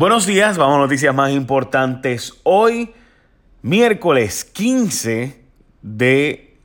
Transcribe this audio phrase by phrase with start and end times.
[0.00, 2.32] Buenos días, vamos a noticias más importantes.
[2.42, 2.94] Hoy,
[3.60, 5.44] miércoles 15
[5.82, 6.56] de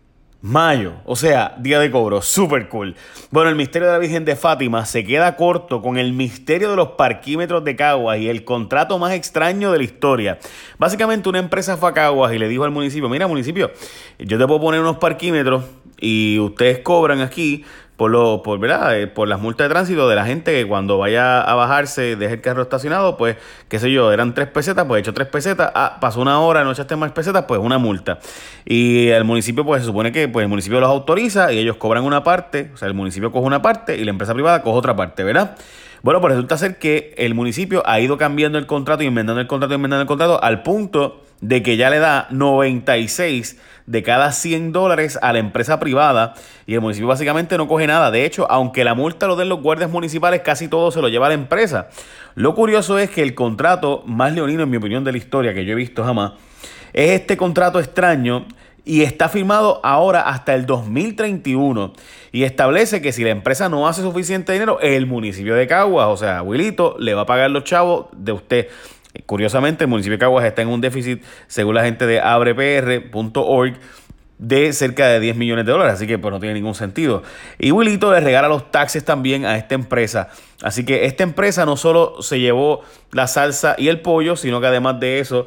[0.42, 2.96] mayo, o sea, día de cobro, super cool.
[3.32, 6.78] Bueno, el misterio de la Virgen de Fátima se queda corto con el misterio de
[6.78, 10.40] los parquímetros de Caguas y el contrato más extraño de la historia.
[10.78, 13.70] Básicamente una empresa fue a Caguas y le dijo al municipio, mira municipio,
[14.18, 15.66] yo te puedo poner unos parquímetros
[16.00, 17.66] y ustedes cobran aquí
[17.98, 19.00] por lo, por, ¿verdad?
[19.00, 22.36] Eh, por las multas de tránsito de la gente que cuando vaya a bajarse, deje
[22.36, 23.38] el carro estacionado, pues,
[23.70, 26.64] qué sé yo, eran tres pesetas, pues he hecho tres pesetas, ah, pasó una hora,
[26.64, 28.20] no echaste más pesetas, pues una multa.
[28.66, 32.04] Y el municipio, pues se supone que pues, el municipio los autoriza y ellos cobran
[32.04, 34.96] una parte, o sea, el municipio coge una parte y la empresa privada coge otra
[34.96, 35.56] parte, ¿verdad?
[36.02, 39.74] Bueno, pues resulta ser que el municipio ha ido cambiando el contrato, inventando el contrato,
[39.74, 45.20] inventando el contrato, al punto de que ya le da 96 de cada 100 dólares
[45.22, 46.34] a la empresa privada
[46.66, 48.10] y el municipio básicamente no coge nada.
[48.10, 51.28] De hecho, aunque la multa lo den los guardias municipales, casi todo se lo lleva
[51.28, 51.90] a la empresa.
[52.34, 55.66] Lo curioso es que el contrato más leonino, en mi opinión, de la historia que
[55.66, 56.34] yo he visto jamás,
[56.94, 58.48] es este contrato extraño
[58.84, 61.94] y está firmado ahora hasta el 2031
[62.32, 66.18] y establece que si la empresa no hace suficiente dinero, el municipio de Caguas, o
[66.18, 68.68] sea, Wilito, le va a pagar los chavos de usted.
[69.26, 73.74] Curiosamente, el municipio de Caguas está en un déficit, según la gente de abrepr.org,
[74.38, 77.24] de cerca de 10 millones de dólares, así que pues no tiene ningún sentido.
[77.58, 80.30] Y Wilito le regala los taxes también a esta empresa.
[80.62, 84.68] Así que esta empresa no solo se llevó la salsa y el pollo, sino que
[84.68, 85.46] además de eso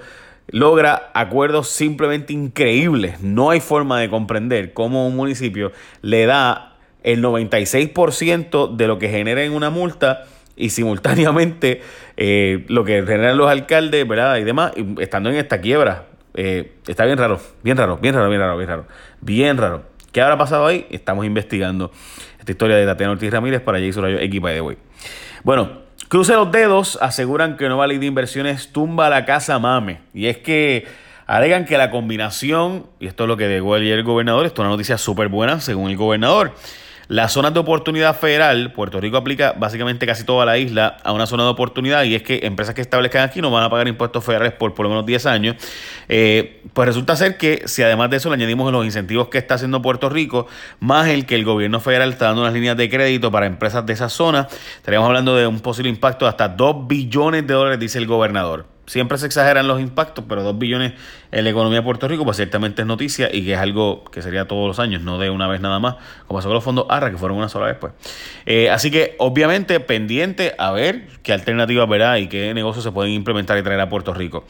[0.51, 3.21] logra acuerdos simplemente increíbles.
[3.21, 9.09] No hay forma de comprender cómo un municipio le da el 96% de lo que
[9.09, 10.25] genera en una multa
[10.59, 11.83] y simultáneamente
[12.17, 14.37] eh, lo que generan los alcaldes, ¿verdad?
[14.37, 16.07] Y demás, estando en esta quiebra.
[16.35, 18.87] Eh, está bien raro, bien raro, bien raro, bien raro, bien raro.
[19.21, 19.85] Bien raro.
[20.13, 20.87] ¿Qué habrá pasado ahí?
[20.91, 21.93] Estamos investigando
[22.39, 24.79] esta historia de Tatiana Ortiz Ramírez para Jason Rayo Equipa de hoy.
[25.45, 30.01] Bueno, cruce los dedos, aseguran que Nueva Ley de Inversiones tumba la casa mame.
[30.13, 30.87] Y es que
[31.27, 34.67] alegan que la combinación, y esto es lo que llegó ayer el gobernador, esto es
[34.67, 36.53] una noticia súper buena según el gobernador,
[37.09, 41.27] las zonas de oportunidad federal, Puerto Rico aplica básicamente casi toda la isla a una
[41.27, 44.23] zona de oportunidad y es que empresas que establezcan aquí no van a pagar impuestos
[44.23, 45.57] federales por por lo menos 10 años.
[46.11, 49.55] Eh, pues resulta ser que si además de eso le añadimos los incentivos que está
[49.55, 50.49] haciendo Puerto Rico,
[50.81, 53.95] más el que el gobierno federal está dando unas líneas de crédito para empresas de
[53.95, 54.47] esa zona,
[54.77, 58.78] estaríamos hablando de un posible impacto de hasta 2 billones de dólares, dice el gobernador.
[58.89, 60.95] Siempre se exageran los impactos, pero 2 billones
[61.31, 64.23] en la economía de Puerto Rico, pues ciertamente es noticia y que es algo que
[64.23, 66.87] sería todos los años, no de una vez nada más, como pasó con los fondos
[66.89, 67.93] ARRA, que fueron una sola vez, pues.
[68.47, 73.13] Eh, así que, obviamente, pendiente a ver qué alternativas verá y qué negocios se pueden
[73.13, 74.47] implementar y traer a Puerto Rico.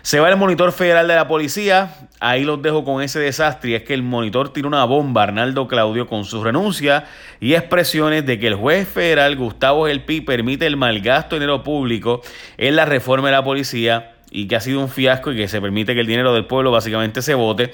[0.00, 3.74] Se va el monitor federal de la policía, ahí los dejo con ese desastre, y
[3.74, 7.04] es que el monitor tira una bomba a Arnaldo Claudio con su renuncia
[7.40, 12.22] y expresiones de que el juez federal Gustavo Gelpi permite el malgasto de dinero público
[12.58, 15.60] en la reforma de la policía y que ha sido un fiasco y que se
[15.60, 17.72] permite que el dinero del pueblo básicamente se vote.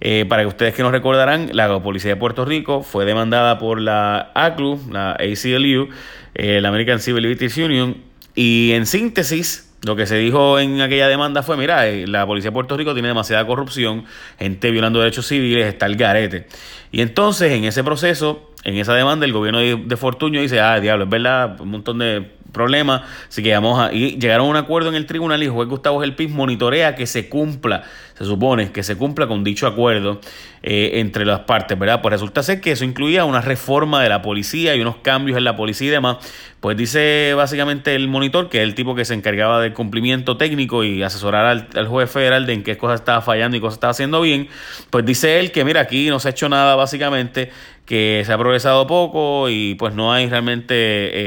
[0.00, 3.80] Eh, para que ustedes que nos recordarán, la Policía de Puerto Rico fue demandada por
[3.80, 5.88] la ACLU, la ACLU,
[6.34, 7.96] eh, la American Civil Liberties Union,
[8.34, 12.50] y en síntesis, lo que se dijo en aquella demanda fue, mira, eh, la Policía
[12.50, 14.04] de Puerto Rico tiene demasiada corrupción,
[14.38, 16.48] gente violando derechos civiles, está el garete.
[16.90, 21.04] Y entonces, en ese proceso, en esa demanda, el gobierno de, Fortuño dice, ah, diablo,
[21.04, 23.04] es verdad, un montón de problema.
[23.28, 23.92] Así que vamos a.
[23.92, 27.06] Y llegaron a un acuerdo en el tribunal y el juez Gustavo Gelpiz monitorea que
[27.06, 27.84] se cumpla,
[28.18, 30.20] se supone que se cumpla con dicho acuerdo
[30.62, 32.00] eh, entre las partes, ¿verdad?
[32.00, 35.44] Pues resulta ser que eso incluía una reforma de la policía y unos cambios en
[35.44, 36.16] la policía y demás.
[36.60, 40.82] Pues dice básicamente el monitor, que es el tipo que se encargaba del cumplimiento técnico
[40.82, 44.22] y asesorar al, juez federal de en qué cosas estaba fallando y cosas estaba haciendo
[44.22, 44.48] bien.
[44.90, 47.50] Pues dice él que, mira, aquí no se ha hecho nada básicamente
[47.86, 50.74] que se ha progresado poco y pues no hay realmente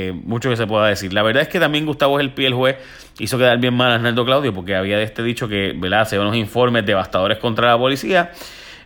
[0.10, 1.14] eh, mucho que se pueda decir.
[1.14, 2.76] La verdad es que también Gustavo el pie el juez
[3.18, 6.02] hizo quedar bien mal a Arnaldo Claudio porque había este dicho que ¿verdad?
[6.02, 8.32] hace unos informes devastadores contra la policía,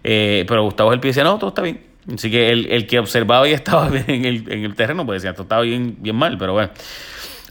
[0.03, 1.81] eh, pero Gustavo el pie decía, no, todo está bien.
[2.13, 5.33] Así que el, que observaba y estaba bien en el, en el terreno, pues decía,
[5.33, 6.69] todo estaba bien, bien mal, pero bueno.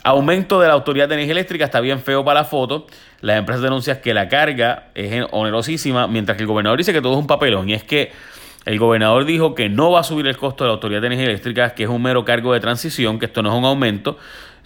[0.04, 2.86] Aumento de la Autoridad de Energía Eléctrica está bien feo para la foto.
[3.21, 7.13] Las empresas denuncian que la carga es onerosísima, mientras que el gobernador dice que todo
[7.13, 7.69] es un papelón.
[7.69, 8.10] Y es que
[8.64, 11.26] el gobernador dijo que no va a subir el costo de la Autoridad de Energía
[11.26, 14.18] Eléctrica, que es un mero cargo de transición, que esto no es un aumento.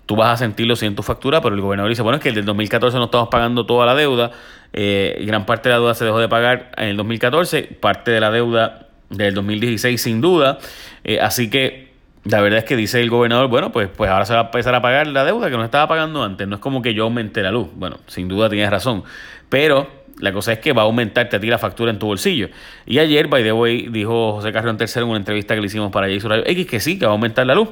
[0.05, 2.29] Tú vas a sentirlo si en tu factura, pero el gobernador dice, bueno, es que
[2.29, 4.31] el del 2014 no estamos pagando toda la deuda.
[4.73, 8.21] Eh, gran parte de la deuda se dejó de pagar en el 2014, parte de
[8.21, 10.59] la deuda del 2016 sin duda.
[11.03, 11.87] Eh, así que
[12.25, 14.75] la verdad es que dice el gobernador, bueno, pues, pues ahora se va a empezar
[14.75, 16.47] a pagar la deuda que no estaba pagando antes.
[16.47, 17.69] No es como que yo aumente la luz.
[17.75, 19.05] Bueno, sin duda tienes razón.
[19.49, 19.89] Pero
[20.19, 22.49] la cosa es que va a aumentarte a ti la factura en tu bolsillo.
[22.87, 25.93] Y ayer, by the way, dijo José Carrión Tercero en una entrevista que le hicimos
[25.93, 27.69] para Jason Radio X que sí, que va a aumentar la luz.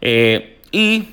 [0.00, 1.08] Eh, y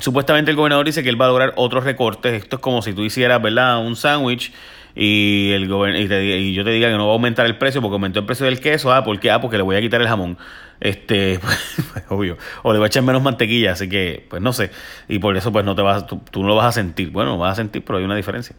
[0.00, 2.42] Supuestamente el gobernador dice que él va a lograr otros recortes.
[2.42, 3.84] Esto es como si tú hicieras, ¿verdad?
[3.84, 4.52] Un sándwich
[4.94, 8.20] y, el y, yo te diga que no va a aumentar el precio porque aumentó
[8.20, 8.92] el precio del queso.
[8.92, 9.30] Ah, ¿por qué?
[9.30, 10.38] Ah, porque le voy a quitar el jamón.
[10.80, 11.40] Este,
[11.92, 12.38] pues, obvio.
[12.62, 14.70] O le voy a echar menos mantequilla, así que, pues no sé.
[15.08, 17.10] Y por eso, pues no te vas, tú, tú no lo vas a sentir.
[17.10, 18.54] Bueno, vas a sentir, pero hay una diferencia.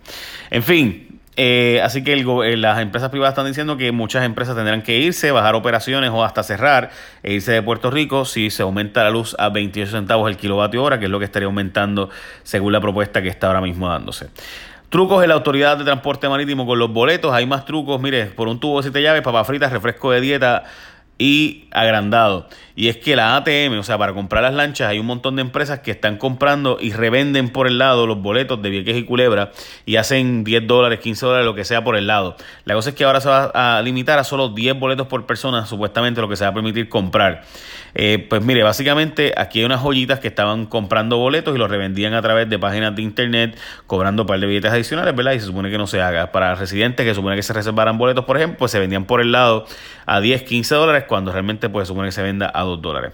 [0.49, 4.81] En fin, eh, así que eh, las empresas privadas están diciendo que muchas empresas tendrán
[4.81, 6.89] que irse, bajar operaciones o hasta cerrar
[7.23, 10.83] e irse de Puerto Rico si se aumenta la luz a 28 centavos el kilovatio
[10.83, 12.09] hora, que es lo que estaría aumentando
[12.43, 14.27] según la propuesta que está ahora mismo dándose.
[14.89, 17.31] Trucos en la Autoridad de Transporte Marítimo con los boletos.
[17.31, 18.01] Hay más trucos.
[18.01, 20.65] Mire, por un tubo de siete llaves, papas fritas, refresco de dieta
[21.19, 22.47] y agrandado.
[22.75, 25.41] Y es que la ATM, o sea, para comprar las lanchas, hay un montón de
[25.41, 29.51] empresas que están comprando y revenden por el lado los boletos de Vieques y Culebra
[29.85, 32.37] y hacen 10 dólares, 15 dólares, lo que sea por el lado.
[32.63, 35.65] La cosa es que ahora se va a limitar a solo 10 boletos por persona,
[35.65, 37.43] supuestamente lo que se va a permitir comprar.
[37.95, 42.13] Eh, pues mire, básicamente aquí hay unas joyitas que estaban comprando boletos y los revendían
[42.13, 43.57] a través de páginas de internet,
[43.87, 45.33] cobrando un par de billetes adicionales, ¿verdad?
[45.33, 46.31] Y se supone que no se haga.
[46.31, 49.33] Para residentes que supone que se reservaran boletos, por ejemplo, pues se vendían por el
[49.33, 49.65] lado
[50.05, 53.13] a 10, 15 dólares, cuando realmente pues supone que se venda a 2 dólares.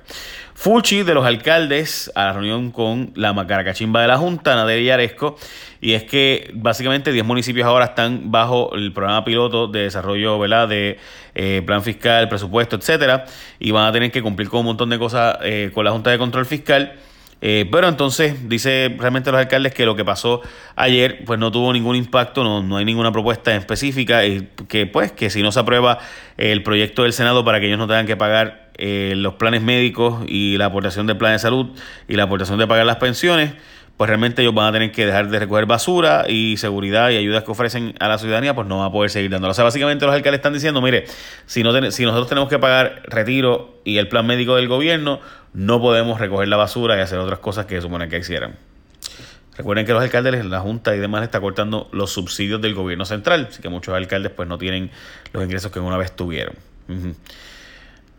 [0.54, 4.90] Fuchi de los alcaldes a la reunión con la macaracachimba de la Junta, Nader y
[4.90, 5.38] Aresco,
[5.82, 10.38] y es que básicamente 10 municipios ahora están bajo el programa piloto de desarrollo
[10.68, 11.00] de
[11.34, 13.26] eh, plan fiscal, presupuesto, etcétera,
[13.60, 16.12] y van a tener que cumplir con un montón de cosas eh, con la Junta
[16.12, 17.00] de Control Fiscal.
[17.42, 20.42] Eh, pero entonces dice realmente los alcaldes que lo que pasó
[20.76, 25.12] ayer pues no tuvo ningún impacto, no, no hay ninguna propuesta específica y que pues
[25.12, 26.00] que si no se aprueba
[26.38, 30.24] el proyecto del Senado para que ellos no tengan que pagar eh, los planes médicos
[30.28, 31.68] y la aportación del plan de salud
[32.10, 33.54] y la aportación de pagar las pensiones,
[33.98, 37.44] pues realmente ellos van a tener que dejar de recoger basura y seguridad y ayudas
[37.44, 39.52] que ofrecen a la ciudadanía, pues no van a poder seguir dándolo.
[39.52, 41.06] O sea, básicamente los alcaldes están diciendo, mire,
[41.46, 45.22] si, no si nosotros tenemos que pagar retiro y el plan médico del gobierno,
[45.54, 48.58] no podemos recoger la basura y hacer otras cosas que supone que hicieran.
[49.58, 53.48] Recuerden que los alcaldes, la Junta y demás está cortando los subsidios del gobierno central,
[53.50, 54.92] así que muchos alcaldes pues no tienen
[55.32, 56.56] los ingresos que una vez tuvieron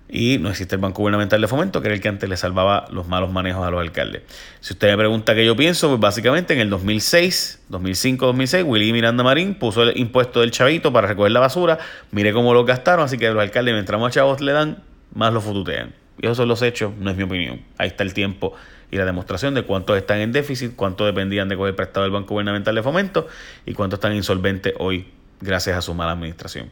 [0.08, 2.86] y no existe el Banco Gubernamental de Fomento, que era el que antes le salvaba
[2.90, 4.22] los malos manejos a los alcaldes.
[4.60, 8.92] Si usted me pregunta qué yo pienso, pues básicamente en el 2006, 2005, 2006, Willy
[8.92, 11.78] Miranda Marín puso el impuesto del chavito para recoger la basura,
[12.12, 14.82] mire cómo lo gastaron, así que los alcaldes mientras más chavos le dan,
[15.12, 15.92] más lo fututean.
[16.18, 17.62] Y esos son los hechos, no es mi opinión.
[17.76, 18.54] Ahí está el tiempo
[18.90, 22.34] y la demostración de cuántos están en déficit, cuántos dependían de coger prestado del Banco
[22.34, 23.26] Gubernamental de Fomento
[23.64, 25.06] y cuántos están insolventes hoy
[25.40, 26.70] gracias a su mala administración.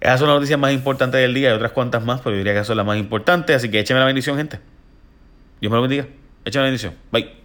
[0.00, 2.54] Esas son las noticias más importantes del día y otras cuantas más, pero yo diría
[2.54, 3.56] que son las más importantes.
[3.56, 4.60] Así que écheme la bendición, gente.
[5.60, 6.06] Dios me lo bendiga.
[6.44, 6.94] Écheme la bendición.
[7.10, 7.37] Bye.